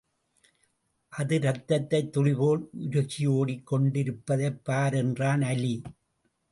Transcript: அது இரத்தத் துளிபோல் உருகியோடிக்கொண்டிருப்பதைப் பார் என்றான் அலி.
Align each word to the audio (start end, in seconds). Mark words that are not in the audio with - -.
அது 1.13 1.35
இரத்தத் 1.35 1.93
துளிபோல் 2.13 2.63
உருகியோடிக்கொண்டிருப்பதைப் 2.87 4.61
பார் 4.63 4.93
என்றான் 4.93 5.41
அலி. 5.41 5.75